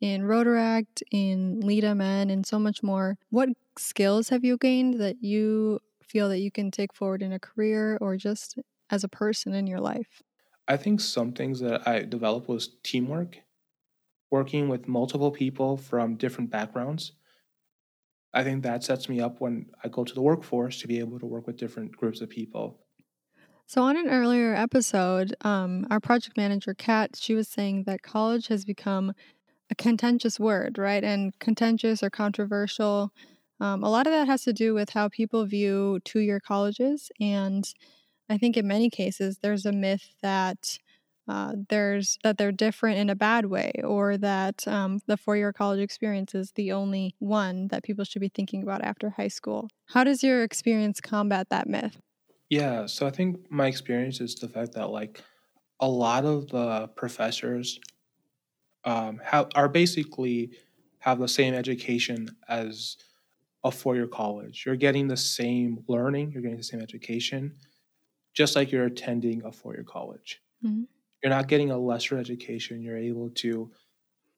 in 0.00 0.22
Rotaract, 0.22 1.02
in 1.12 1.60
Lead 1.60 1.84
MN, 1.84 2.30
and 2.30 2.44
so 2.44 2.58
much 2.58 2.82
more. 2.82 3.16
What 3.30 3.50
skills 3.78 4.28
have 4.30 4.44
you 4.44 4.58
gained 4.58 4.94
that 5.00 5.22
you 5.22 5.78
feel 6.02 6.28
that 6.30 6.40
you 6.40 6.50
can 6.50 6.70
take 6.70 6.94
forward 6.94 7.22
in 7.22 7.32
a 7.32 7.38
career 7.40 7.96
or 8.00 8.16
just 8.16 8.58
as 8.90 9.04
a 9.04 9.08
person 9.08 9.54
in 9.54 9.66
your 9.68 9.80
life? 9.80 10.22
I 10.68 10.76
think 10.76 11.00
some 11.00 11.32
things 11.32 11.60
that 11.60 11.86
I 11.88 12.02
developed 12.02 12.48
was 12.48 12.76
teamwork, 12.84 13.40
working 14.30 14.68
with 14.68 14.88
multiple 14.88 15.30
people 15.32 15.76
from 15.76 16.16
different 16.16 16.50
backgrounds 16.50 17.12
I 18.34 18.44
think 18.44 18.62
that 18.62 18.84
sets 18.84 19.08
me 19.08 19.20
up 19.20 19.40
when 19.40 19.66
I 19.82 19.88
go 19.88 20.04
to 20.04 20.14
the 20.14 20.22
workforce 20.22 20.80
to 20.80 20.88
be 20.88 20.98
able 20.98 21.18
to 21.18 21.26
work 21.26 21.46
with 21.46 21.56
different 21.56 21.92
groups 21.92 22.20
of 22.20 22.28
people. 22.28 22.80
So, 23.66 23.82
on 23.82 23.96
an 23.96 24.08
earlier 24.08 24.54
episode, 24.54 25.34
um, 25.42 25.86
our 25.90 26.00
project 26.00 26.36
manager, 26.36 26.74
Kat, 26.74 27.16
she 27.16 27.34
was 27.34 27.48
saying 27.48 27.84
that 27.84 28.02
college 28.02 28.48
has 28.48 28.64
become 28.64 29.12
a 29.70 29.74
contentious 29.74 30.40
word, 30.40 30.78
right? 30.78 31.04
And 31.04 31.38
contentious 31.38 32.02
or 32.02 32.10
controversial. 32.10 33.12
Um, 33.60 33.82
a 33.84 33.90
lot 33.90 34.06
of 34.06 34.12
that 34.12 34.26
has 34.26 34.44
to 34.44 34.52
do 34.52 34.74
with 34.74 34.90
how 34.90 35.08
people 35.08 35.44
view 35.46 36.00
two 36.04 36.20
year 36.20 36.40
colleges. 36.40 37.10
And 37.20 37.64
I 38.30 38.38
think 38.38 38.56
in 38.56 38.66
many 38.66 38.90
cases, 38.90 39.38
there's 39.42 39.66
a 39.66 39.72
myth 39.72 40.14
that 40.22 40.78
uh, 41.28 41.52
there's 41.68 42.18
that 42.24 42.38
they're 42.38 42.52
different 42.52 42.98
in 42.98 43.10
a 43.10 43.14
bad 43.14 43.46
way, 43.46 43.72
or 43.84 44.16
that 44.16 44.66
um, 44.66 45.00
the 45.06 45.16
four 45.16 45.36
year 45.36 45.52
college 45.52 45.80
experience 45.80 46.34
is 46.34 46.52
the 46.52 46.72
only 46.72 47.14
one 47.18 47.68
that 47.68 47.84
people 47.84 48.04
should 48.04 48.20
be 48.20 48.30
thinking 48.34 48.62
about 48.62 48.82
after 48.82 49.10
high 49.10 49.28
school. 49.28 49.68
How 49.90 50.04
does 50.04 50.22
your 50.22 50.42
experience 50.42 51.00
combat 51.00 51.48
that 51.50 51.68
myth? 51.68 52.00
Yeah, 52.48 52.86
so 52.86 53.06
I 53.06 53.10
think 53.10 53.50
my 53.50 53.66
experience 53.66 54.20
is 54.20 54.34
the 54.36 54.48
fact 54.48 54.72
that 54.72 54.88
like 54.88 55.22
a 55.80 55.88
lot 55.88 56.24
of 56.24 56.48
the 56.48 56.88
professors 56.96 57.78
um, 58.84 59.20
have 59.22 59.48
are 59.54 59.68
basically 59.68 60.52
have 61.00 61.18
the 61.18 61.28
same 61.28 61.52
education 61.52 62.28
as 62.48 62.96
a 63.64 63.70
four 63.70 63.96
year 63.96 64.06
college. 64.06 64.62
You're 64.64 64.76
getting 64.76 65.08
the 65.08 65.16
same 65.16 65.84
learning, 65.88 66.32
you're 66.32 66.42
getting 66.42 66.56
the 66.56 66.62
same 66.62 66.80
education, 66.80 67.56
just 68.32 68.56
like 68.56 68.72
you're 68.72 68.86
attending 68.86 69.44
a 69.44 69.52
four 69.52 69.74
year 69.74 69.84
college. 69.84 70.40
Mm-hmm 70.64 70.84
you're 71.22 71.30
not 71.30 71.48
getting 71.48 71.70
a 71.70 71.78
lesser 71.78 72.18
education. 72.18 72.82
You're 72.82 72.98
able 72.98 73.30
to 73.36 73.70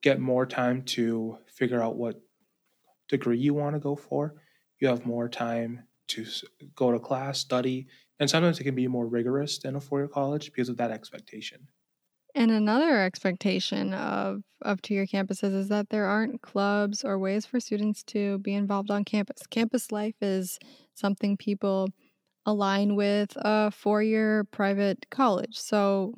get 0.02 0.20
more 0.20 0.46
time 0.46 0.82
to 0.82 1.38
figure 1.46 1.82
out 1.82 1.96
what 1.96 2.20
degree 3.08 3.38
you 3.38 3.54
want 3.54 3.74
to 3.74 3.80
go 3.80 3.96
for, 3.96 4.34
you 4.78 4.88
have 4.88 5.04
more 5.04 5.28
time 5.28 5.84
to 6.08 6.24
go 6.74 6.90
to 6.90 6.98
class, 6.98 7.38
study, 7.38 7.86
and 8.18 8.28
sometimes 8.28 8.58
it 8.58 8.64
can 8.64 8.74
be 8.74 8.88
more 8.88 9.06
rigorous 9.06 9.58
than 9.58 9.76
a 9.76 9.80
four 9.80 10.00
year 10.00 10.08
college 10.08 10.46
because 10.46 10.68
of 10.68 10.76
that 10.78 10.90
expectation. 10.90 11.68
And 12.34 12.50
another 12.50 13.00
expectation 13.00 13.92
of 13.92 14.42
of 14.62 14.80
two 14.82 14.94
year 14.94 15.06
campuses 15.06 15.54
is 15.54 15.68
that 15.68 15.88
there 15.90 16.04
aren't 16.04 16.42
clubs 16.42 17.02
or 17.04 17.18
ways 17.18 17.46
for 17.46 17.58
students 17.58 18.02
to 18.04 18.38
be 18.38 18.54
involved 18.54 18.90
on 18.90 19.04
campus. 19.04 19.46
Campus 19.48 19.90
life 19.90 20.14
is 20.20 20.58
something 20.94 21.36
people 21.36 21.88
align 22.46 22.94
with 22.94 23.32
a 23.36 23.70
four 23.70 24.02
year 24.02 24.44
private 24.44 25.06
college. 25.10 25.58
So, 25.58 26.14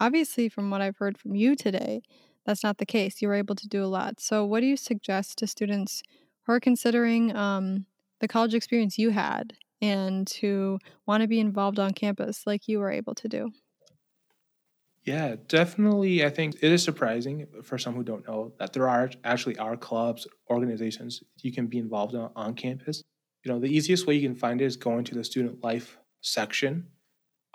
obviously, 0.00 0.48
from 0.48 0.70
what 0.70 0.80
I've 0.80 0.98
heard 0.98 1.18
from 1.18 1.34
you 1.34 1.56
today, 1.56 2.02
that's 2.44 2.62
not 2.62 2.78
the 2.78 2.86
case. 2.86 3.20
You 3.20 3.28
were 3.28 3.34
able 3.34 3.54
to 3.56 3.68
do 3.68 3.82
a 3.84 3.86
lot. 3.86 4.20
So, 4.20 4.44
what 4.44 4.60
do 4.60 4.66
you 4.66 4.76
suggest 4.76 5.38
to 5.38 5.46
students 5.46 6.02
who 6.44 6.52
are 6.52 6.60
considering 6.60 7.34
um, 7.36 7.86
the 8.20 8.28
college 8.28 8.54
experience 8.54 8.98
you 8.98 9.10
had 9.10 9.54
and 9.82 10.28
who 10.40 10.78
want 11.06 11.22
to 11.22 11.28
be 11.28 11.40
involved 11.40 11.78
on 11.78 11.92
campus 11.92 12.46
like 12.46 12.68
you 12.68 12.78
were 12.78 12.90
able 12.90 13.14
to 13.16 13.28
do? 13.28 13.50
Yeah, 15.04 15.36
definitely. 15.46 16.24
I 16.24 16.30
think 16.30 16.56
it 16.56 16.72
is 16.72 16.82
surprising 16.82 17.46
for 17.62 17.78
some 17.78 17.94
who 17.94 18.02
don't 18.02 18.26
know 18.26 18.54
that 18.58 18.72
there 18.72 18.88
are 18.88 19.10
actually 19.22 19.56
are 19.56 19.76
clubs, 19.76 20.26
organizations 20.50 21.22
you 21.42 21.52
can 21.52 21.68
be 21.68 21.78
involved 21.78 22.14
in 22.14 22.28
on 22.34 22.54
campus. 22.54 23.02
You 23.44 23.52
know, 23.52 23.60
the 23.60 23.68
easiest 23.68 24.06
way 24.06 24.14
you 24.14 24.28
can 24.28 24.36
find 24.36 24.60
it 24.60 24.64
is 24.64 24.76
going 24.76 25.04
to 25.04 25.14
the 25.14 25.22
student 25.22 25.62
life 25.62 25.98
section 26.22 26.88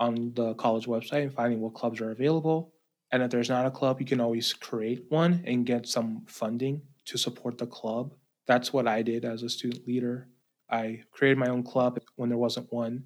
on 0.01 0.33
the 0.33 0.55
college 0.55 0.87
website 0.87 1.21
and 1.21 1.33
finding 1.33 1.61
what 1.61 1.75
clubs 1.75 2.01
are 2.01 2.09
available. 2.09 2.73
And 3.11 3.21
if 3.21 3.29
there's 3.29 3.49
not 3.49 3.67
a 3.67 3.71
club, 3.71 3.99
you 3.99 4.05
can 4.05 4.19
always 4.19 4.51
create 4.51 5.05
one 5.09 5.43
and 5.45 5.63
get 5.65 5.87
some 5.87 6.23
funding 6.27 6.81
to 7.05 7.19
support 7.19 7.59
the 7.59 7.67
club. 7.67 8.15
That's 8.47 8.73
what 8.73 8.87
I 8.87 9.03
did 9.03 9.23
as 9.25 9.43
a 9.43 9.49
student 9.49 9.87
leader. 9.87 10.27
I 10.71 11.03
created 11.11 11.37
my 11.37 11.49
own 11.49 11.61
club 11.63 11.99
when 12.15 12.29
there 12.29 12.37
wasn't 12.37 12.73
one, 12.73 13.03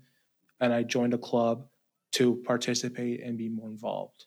and 0.61 0.71
I 0.71 0.83
joined 0.83 1.13
a 1.13 1.17
club 1.17 1.67
to 2.13 2.41
participate 2.45 3.21
and 3.21 3.37
be 3.37 3.49
more 3.49 3.67
involved. 3.67 4.25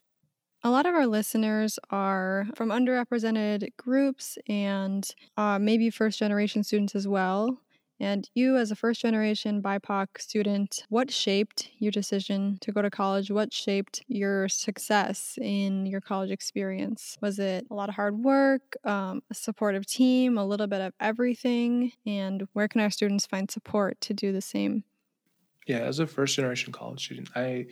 A 0.62 0.70
lot 0.70 0.84
of 0.84 0.94
our 0.94 1.06
listeners 1.06 1.78
are 1.90 2.48
from 2.54 2.68
underrepresented 2.68 3.68
groups 3.78 4.36
and 4.46 5.08
uh, 5.38 5.58
maybe 5.58 5.88
first 5.88 6.18
generation 6.18 6.64
students 6.64 6.94
as 6.94 7.08
well. 7.08 7.62
And 8.00 8.28
you, 8.34 8.56
as 8.56 8.70
a 8.70 8.76
first 8.76 9.00
generation 9.00 9.60
BIPOC 9.60 10.20
student, 10.20 10.84
what 10.88 11.10
shaped 11.10 11.70
your 11.78 11.90
decision 11.90 12.58
to 12.60 12.70
go 12.70 12.80
to 12.80 12.90
college? 12.90 13.30
What 13.30 13.52
shaped 13.52 14.04
your 14.06 14.48
success 14.48 15.36
in 15.40 15.84
your 15.86 16.00
college 16.00 16.30
experience? 16.30 17.18
Was 17.20 17.38
it 17.38 17.66
a 17.70 17.74
lot 17.74 17.88
of 17.88 17.96
hard 17.96 18.18
work, 18.18 18.76
um, 18.84 19.22
a 19.30 19.34
supportive 19.34 19.84
team, 19.86 20.38
a 20.38 20.46
little 20.46 20.68
bit 20.68 20.80
of 20.80 20.92
everything? 21.00 21.92
And 22.06 22.46
where 22.52 22.68
can 22.68 22.80
our 22.80 22.90
students 22.90 23.26
find 23.26 23.50
support 23.50 24.00
to 24.02 24.14
do 24.14 24.32
the 24.32 24.42
same? 24.42 24.84
Yeah, 25.66 25.78
as 25.80 25.98
a 25.98 26.06
first 26.06 26.36
generation 26.36 26.72
college 26.72 27.04
student, 27.04 27.28
I 27.36 27.66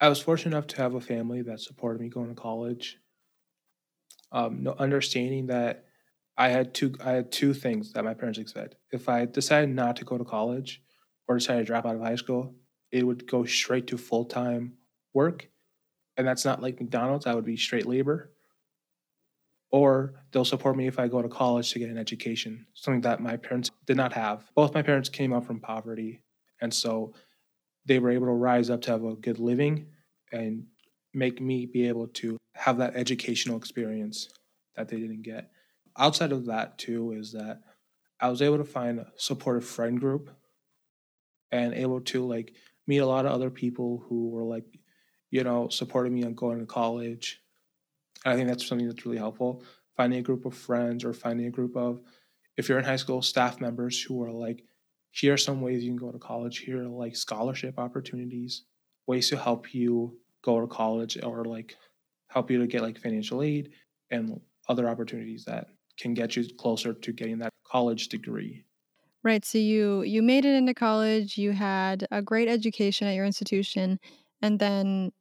I 0.00 0.08
was 0.08 0.20
fortunate 0.20 0.56
enough 0.56 0.68
to 0.68 0.76
have 0.78 0.94
a 0.94 1.00
family 1.00 1.42
that 1.42 1.60
supported 1.60 2.00
me 2.00 2.08
going 2.08 2.28
to 2.28 2.34
college. 2.40 2.98
Um, 4.32 4.62
no, 4.62 4.74
understanding 4.78 5.46
that 5.46 5.86
I 6.40 6.48
had 6.48 6.72
two 6.72 6.94
I 7.04 7.10
had 7.10 7.30
two 7.30 7.52
things 7.52 7.92
that 7.92 8.02
my 8.02 8.14
parents 8.14 8.38
expect. 8.38 8.76
If 8.92 9.10
I 9.10 9.26
decided 9.26 9.68
not 9.68 9.96
to 9.96 10.06
go 10.06 10.16
to 10.16 10.24
college 10.24 10.82
or 11.28 11.36
decided 11.36 11.60
to 11.60 11.64
drop 11.66 11.84
out 11.84 11.96
of 11.96 12.00
high 12.00 12.16
school, 12.16 12.54
it 12.90 13.06
would 13.06 13.26
go 13.26 13.44
straight 13.44 13.86
to 13.88 13.98
full 13.98 14.24
time 14.24 14.72
work. 15.12 15.50
And 16.16 16.26
that's 16.26 16.46
not 16.46 16.62
like 16.62 16.80
McDonald's, 16.80 17.26
that 17.26 17.36
would 17.36 17.44
be 17.44 17.58
straight 17.58 17.84
labor. 17.84 18.32
Or 19.70 20.14
they'll 20.32 20.46
support 20.46 20.78
me 20.78 20.86
if 20.86 20.98
I 20.98 21.08
go 21.08 21.20
to 21.20 21.28
college 21.28 21.72
to 21.72 21.78
get 21.78 21.90
an 21.90 21.98
education, 21.98 22.66
something 22.72 23.02
that 23.02 23.20
my 23.20 23.36
parents 23.36 23.70
did 23.86 23.98
not 23.98 24.14
have. 24.14 24.50
Both 24.54 24.72
my 24.72 24.82
parents 24.82 25.10
came 25.10 25.34
up 25.34 25.44
from 25.44 25.60
poverty. 25.60 26.22
And 26.62 26.72
so 26.72 27.12
they 27.84 27.98
were 27.98 28.10
able 28.10 28.28
to 28.28 28.32
rise 28.32 28.70
up 28.70 28.80
to 28.82 28.92
have 28.92 29.04
a 29.04 29.14
good 29.14 29.38
living 29.38 29.88
and 30.32 30.64
make 31.12 31.38
me 31.38 31.66
be 31.66 31.86
able 31.86 32.08
to 32.08 32.38
have 32.54 32.78
that 32.78 32.96
educational 32.96 33.58
experience 33.58 34.30
that 34.74 34.88
they 34.88 34.96
didn't 34.96 35.22
get 35.22 35.50
outside 36.00 36.32
of 36.32 36.46
that 36.46 36.78
too 36.78 37.12
is 37.12 37.32
that 37.32 37.60
I 38.18 38.28
was 38.28 38.42
able 38.42 38.58
to 38.58 38.64
find 38.64 38.98
a 38.98 39.12
supportive 39.16 39.64
friend 39.64 40.00
group 40.00 40.30
and 41.52 41.74
able 41.74 42.00
to 42.00 42.26
like 42.26 42.54
meet 42.86 42.98
a 42.98 43.06
lot 43.06 43.26
of 43.26 43.32
other 43.32 43.50
people 43.50 44.04
who 44.08 44.30
were 44.30 44.44
like, 44.44 44.64
you 45.30 45.44
know, 45.44 45.68
supporting 45.68 46.14
me 46.14 46.24
on 46.24 46.34
going 46.34 46.58
to 46.58 46.66
college. 46.66 47.40
And 48.24 48.34
I 48.34 48.36
think 48.36 48.48
that's 48.48 48.66
something 48.66 48.88
that's 48.88 49.06
really 49.06 49.18
helpful. 49.18 49.62
Finding 49.96 50.18
a 50.18 50.22
group 50.22 50.44
of 50.44 50.54
friends 50.54 51.04
or 51.04 51.12
finding 51.12 51.46
a 51.46 51.50
group 51.50 51.76
of, 51.76 52.00
if 52.56 52.68
you're 52.68 52.78
in 52.78 52.84
high 52.84 52.96
school, 52.96 53.22
staff 53.22 53.60
members 53.60 54.02
who 54.02 54.22
are 54.22 54.32
like, 54.32 54.64
here 55.12 55.34
are 55.34 55.38
some 55.38 55.60
ways 55.60 55.82
you 55.82 55.90
can 55.90 55.96
go 55.96 56.12
to 56.12 56.18
college. 56.18 56.58
Here 56.58 56.82
are 56.82 56.88
like 56.88 57.16
scholarship 57.16 57.78
opportunities, 57.78 58.64
ways 59.06 59.28
to 59.30 59.36
help 59.36 59.74
you 59.74 60.18
go 60.42 60.60
to 60.60 60.66
college 60.66 61.18
or 61.22 61.44
like 61.44 61.76
help 62.28 62.50
you 62.50 62.58
to 62.58 62.66
get 62.66 62.82
like 62.82 62.98
financial 62.98 63.42
aid 63.42 63.70
and 64.10 64.40
other 64.68 64.88
opportunities 64.88 65.44
that 65.44 65.68
can 66.00 66.14
get 66.14 66.36
you 66.36 66.44
closer 66.56 66.94
to 66.94 67.12
getting 67.12 67.38
that 67.38 67.52
college 67.64 68.08
degree. 68.08 68.64
Right. 69.22 69.44
So 69.44 69.58
you 69.58 70.02
you 70.02 70.22
made 70.22 70.44
it 70.46 70.54
into 70.54 70.72
college, 70.74 71.36
you 71.36 71.52
had 71.52 72.06
a 72.10 72.22
great 72.22 72.48
education 72.48 73.06
at 73.06 73.14
your 73.14 73.26
institution, 73.26 74.00
and 74.40 74.58
then 74.58 75.12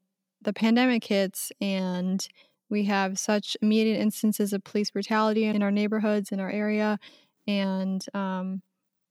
the 0.41 0.53
pandemic 0.53 1.03
hits 1.05 1.51
and 1.61 2.27
we 2.69 2.85
have 2.85 3.19
such 3.19 3.57
immediate 3.61 3.99
instances 3.99 4.53
of 4.53 4.63
police 4.63 4.91
brutality 4.91 5.45
in 5.45 5.63
our 5.63 5.71
neighborhoods 5.71 6.31
in 6.31 6.39
our 6.39 6.49
area 6.51 6.99
and 7.47 8.05
um, 8.13 8.61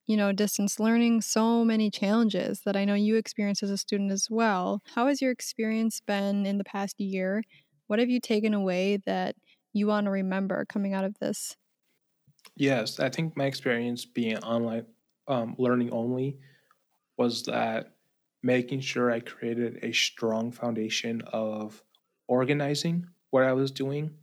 you 0.07 0.17
know 0.17 0.33
distance 0.33 0.81
learning 0.81 1.21
so 1.23 1.65
many 1.65 1.91
challenges 1.91 2.63
that 2.63 2.77
i 2.77 2.85
know 2.85 2.95
you 2.95 3.17
experienced 3.17 3.63
as 3.63 3.71
a 3.71 3.79
student 3.79 4.13
as 4.13 4.29
well 4.31 4.83
how 4.95 5.07
has 5.09 5.23
your 5.23 5.33
experience 5.33 6.01
been 6.01 6.47
in 6.47 6.59
the 6.59 6.65
past 6.65 7.01
year 7.01 7.43
what 7.89 7.99
have 8.01 8.11
you 8.11 8.21
taken 8.21 8.55
away 8.55 8.99
that 9.07 9.37
you 9.73 9.87
want 9.87 10.07
to 10.07 10.11
remember 10.11 10.65
coming 10.67 10.95
out 10.95 11.05
of 11.05 11.19
this? 11.21 11.57
Yes, 12.57 12.99
I 13.01 13.09
think 13.09 13.37
my 13.37 13.47
experience 13.47 14.05
being 14.05 14.39
online 14.39 14.87
um, 15.27 15.55
learning 15.59 15.91
only 15.91 16.39
was 17.19 17.45
that 17.45 17.95
making 18.43 18.81
sure 18.81 19.11
I 19.11 19.21
created 19.21 19.81
a 19.83 19.93
strong 19.93 20.53
foundation 20.53 21.23
of 21.23 21.83
organizing 22.29 23.07
what 23.31 23.45
I 23.45 23.53
was 23.53 23.71
doing 23.71 24.17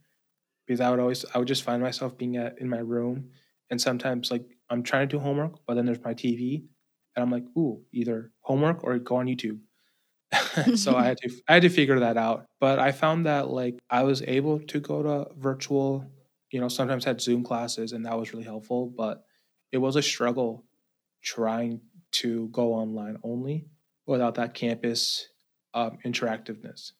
because 0.65 0.81
I 0.81 0.89
would 0.89 0.99
always 0.99 1.25
I 1.33 1.39
would 1.39 1.47
just 1.47 1.63
find 1.63 1.81
myself 1.81 2.17
being 2.17 2.37
at 2.37 2.59
in 2.59 2.69
my 2.69 2.79
room 2.79 3.31
and 3.69 3.81
sometimes 3.81 4.31
like 4.31 4.45
I'm 4.69 4.83
trying 4.83 5.07
to 5.09 5.17
do 5.17 5.19
homework 5.19 5.65
but 5.67 5.75
then 5.75 5.85
there's 5.85 6.03
my 6.03 6.13
TV 6.13 6.67
and 7.15 7.23
I'm 7.23 7.31
like 7.31 7.45
ooh 7.57 7.83
either 7.93 8.31
homework 8.41 8.83
or 8.83 8.97
go 8.99 9.17
on 9.17 9.27
YouTube 9.27 9.59
so 10.75 10.95
I 10.95 11.05
had 11.05 11.17
to 11.17 11.29
I 11.47 11.53
had 11.53 11.63
to 11.63 11.69
figure 11.69 11.99
that 11.99 12.17
out. 12.17 12.45
But 12.59 12.79
I 12.79 12.91
found 12.91 13.25
that 13.25 13.49
like 13.49 13.79
I 13.89 14.03
was 14.03 14.21
able 14.23 14.59
to 14.59 14.79
go 14.79 15.03
to 15.03 15.33
virtual, 15.35 16.05
you 16.51 16.59
know, 16.59 16.67
sometimes 16.67 17.05
had 17.05 17.21
Zoom 17.21 17.43
classes 17.43 17.91
and 17.91 18.05
that 18.05 18.17
was 18.17 18.33
really 18.33 18.45
helpful, 18.45 18.87
but 18.87 19.23
it 19.71 19.77
was 19.77 19.95
a 19.95 20.01
struggle 20.01 20.65
trying 21.21 21.81
to 22.13 22.47
go 22.49 22.73
online 22.73 23.17
only 23.23 23.67
without 24.05 24.35
that 24.35 24.53
campus 24.53 25.27
um, 25.73 25.97
interactiveness. 26.05 26.91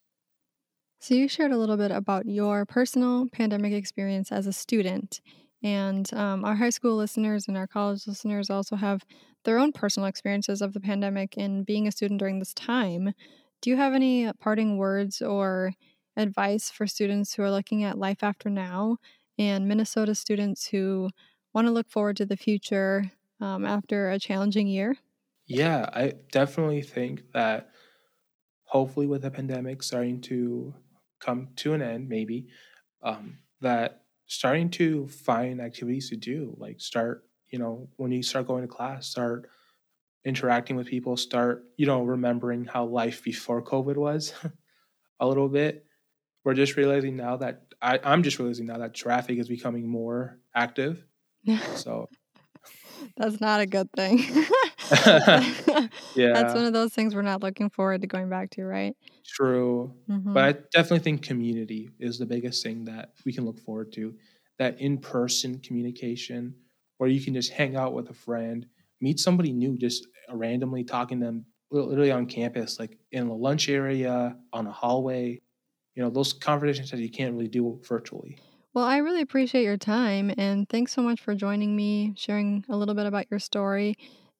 So 0.99 1.13
you 1.13 1.27
shared 1.27 1.51
a 1.51 1.57
little 1.57 1.77
bit 1.77 1.91
about 1.91 2.25
your 2.25 2.65
personal 2.65 3.27
pandemic 3.31 3.73
experience 3.73 4.31
as 4.31 4.47
a 4.47 4.53
student. 4.53 5.21
And 5.61 6.11
um, 6.13 6.43
our 6.43 6.55
high 6.55 6.69
school 6.69 6.95
listeners 6.95 7.47
and 7.47 7.57
our 7.57 7.67
college 7.67 8.07
listeners 8.07 8.49
also 8.49 8.75
have 8.75 9.05
their 9.45 9.57
own 9.57 9.71
personal 9.71 10.07
experiences 10.07 10.61
of 10.61 10.73
the 10.73 10.79
pandemic 10.79 11.35
and 11.37 11.65
being 11.65 11.87
a 11.87 11.91
student 11.91 12.19
during 12.19 12.39
this 12.39 12.53
time. 12.53 13.13
Do 13.65 13.71
you 13.71 13.77
have 13.77 13.95
any 13.95 14.31
parting 14.33 14.77
words 14.77 15.23
or 15.23 15.73
advice 16.15 16.69
for 16.69 16.85
students 16.85 17.33
who 17.33 17.41
are 17.41 17.49
looking 17.49 17.83
at 17.83 17.97
life 17.97 18.21
after 18.21 18.47
now 18.47 18.99
and 19.39 19.67
Minnesota 19.67 20.13
students 20.13 20.67
who 20.67 21.09
want 21.51 21.65
to 21.65 21.71
look 21.71 21.89
forward 21.89 22.15
to 22.17 22.27
the 22.27 22.37
future 22.37 23.11
um, 23.39 23.65
after 23.65 24.11
a 24.11 24.19
challenging 24.19 24.67
year? 24.67 24.99
Yeah, 25.47 25.89
I 25.91 26.13
definitely 26.31 26.83
think 26.83 27.31
that 27.31 27.71
hopefully 28.63 29.07
with 29.07 29.23
the 29.23 29.31
pandemic 29.31 29.83
starting 29.83 30.21
to 30.21 30.75
come 31.19 31.49
to 31.57 31.73
an 31.73 31.81
end, 31.81 32.09
maybe, 32.09 32.49
um, 33.03 33.39
that 33.61 34.05
starting 34.27 34.69
to 34.71 35.07
find 35.07 35.61
activities 35.61 36.09
to 36.09 36.17
do, 36.17 36.55
like 36.59 36.81
start 36.81 37.27
you 37.49 37.59
know, 37.59 37.89
when 37.97 38.11
you 38.11 38.23
start 38.23 38.47
going 38.47 38.63
to 38.63 38.67
class, 38.67 39.07
start 39.07 39.49
interacting 40.25 40.75
with 40.75 40.87
people, 40.87 41.15
start, 41.15 41.63
you 41.77 41.85
know, 41.85 42.01
remembering 42.01 42.65
how 42.65 42.85
life 42.85 43.23
before 43.23 43.61
COVID 43.61 43.95
was 43.95 44.33
a 45.19 45.27
little 45.27 45.47
bit. 45.47 45.85
We're 46.43 46.55
just 46.55 46.75
realizing 46.75 47.15
now 47.15 47.37
that 47.37 47.61
I, 47.81 47.99
I'm 48.03 48.23
just 48.23 48.39
realizing 48.39 48.65
now 48.65 48.79
that 48.79 48.93
traffic 48.93 49.37
is 49.37 49.47
becoming 49.47 49.87
more 49.87 50.39
active. 50.53 51.05
So 51.75 52.07
that's 53.17 53.39
not 53.39 53.61
a 53.61 53.65
good 53.65 53.91
thing. 53.91 54.17
yeah. 56.15 56.33
That's 56.33 56.53
one 56.53 56.65
of 56.65 56.73
those 56.73 56.93
things 56.93 57.13
we're 57.13 57.21
not 57.21 57.43
looking 57.43 57.69
forward 57.69 58.01
to 58.01 58.07
going 58.07 58.29
back 58.29 58.49
to, 58.51 58.65
right? 58.65 58.95
True. 59.25 59.93
Mm-hmm. 60.09 60.33
But 60.33 60.43
I 60.43 60.51
definitely 60.73 60.99
think 60.99 61.21
community 61.21 61.89
is 61.99 62.17
the 62.17 62.25
biggest 62.25 62.63
thing 62.63 62.85
that 62.85 63.11
we 63.25 63.33
can 63.33 63.45
look 63.45 63.59
forward 63.59 63.91
to. 63.93 64.15
That 64.57 64.79
in 64.79 64.97
person 64.97 65.59
communication, 65.59 66.55
where 66.97 67.09
you 67.09 67.21
can 67.21 67.33
just 67.33 67.51
hang 67.51 67.75
out 67.75 67.93
with 67.93 68.09
a 68.09 68.13
friend, 68.13 68.65
meet 69.01 69.19
somebody 69.19 69.53
new, 69.53 69.77
just 69.77 70.07
randomly 70.31 70.83
talking 70.83 71.19
to 71.19 71.25
them 71.25 71.45
literally 71.71 72.11
on 72.11 72.25
campus, 72.25 72.79
like 72.79 72.97
in 73.11 73.27
the 73.27 73.33
lunch 73.33 73.69
area, 73.69 74.37
on 74.53 74.67
a 74.67 74.71
hallway. 74.71 75.41
You 75.95 76.03
know, 76.03 76.09
those 76.09 76.33
conversations 76.33 76.91
that 76.91 76.99
you 76.99 77.09
can't 77.09 77.33
really 77.33 77.47
do 77.47 77.81
virtually. 77.87 78.37
Well, 78.73 78.83
I 78.83 78.97
really 78.97 79.21
appreciate 79.21 79.63
your 79.63 79.77
time 79.77 80.33
and 80.37 80.67
thanks 80.67 80.91
so 80.91 81.01
much 81.01 81.21
for 81.21 81.33
joining 81.33 81.75
me, 81.75 82.13
sharing 82.17 82.65
a 82.67 82.75
little 82.75 82.95
bit 82.95 83.05
about 83.05 83.27
your 83.31 83.39
story 83.39 83.95